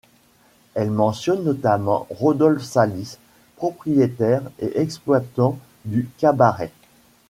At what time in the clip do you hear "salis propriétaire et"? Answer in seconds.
2.63-4.79